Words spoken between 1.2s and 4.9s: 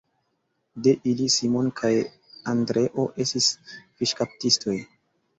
Simon kaj Andreo estis fiŝkaptistoj.